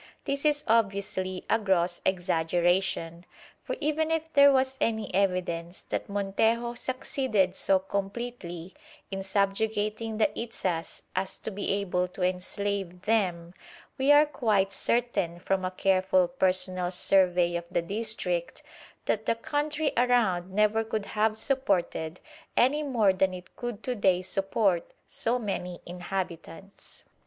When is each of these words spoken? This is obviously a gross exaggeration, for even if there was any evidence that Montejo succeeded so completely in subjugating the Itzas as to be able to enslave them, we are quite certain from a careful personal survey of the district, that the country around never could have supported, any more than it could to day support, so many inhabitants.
This 0.25 0.45
is 0.45 0.63
obviously 0.67 1.45
a 1.47 1.59
gross 1.59 2.01
exaggeration, 2.07 3.23
for 3.61 3.75
even 3.79 4.09
if 4.09 4.33
there 4.33 4.51
was 4.51 4.79
any 4.81 5.13
evidence 5.13 5.83
that 5.83 6.09
Montejo 6.09 6.73
succeeded 6.73 7.55
so 7.55 7.77
completely 7.77 8.73
in 9.11 9.21
subjugating 9.21 10.17
the 10.17 10.31
Itzas 10.35 11.03
as 11.15 11.37
to 11.37 11.51
be 11.51 11.69
able 11.73 12.07
to 12.07 12.23
enslave 12.23 13.03
them, 13.03 13.53
we 13.99 14.11
are 14.11 14.25
quite 14.25 14.73
certain 14.73 15.39
from 15.39 15.63
a 15.63 15.69
careful 15.69 16.27
personal 16.27 16.89
survey 16.89 17.55
of 17.55 17.69
the 17.69 17.83
district, 17.83 18.63
that 19.05 19.27
the 19.27 19.35
country 19.35 19.91
around 19.95 20.51
never 20.51 20.83
could 20.83 21.05
have 21.05 21.37
supported, 21.37 22.19
any 22.57 22.81
more 22.81 23.13
than 23.13 23.35
it 23.35 23.55
could 23.55 23.83
to 23.83 23.93
day 23.93 24.23
support, 24.23 24.95
so 25.07 25.37
many 25.37 25.79
inhabitants. 25.85 27.03